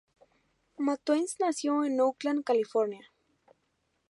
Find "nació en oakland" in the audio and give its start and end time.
1.39-2.43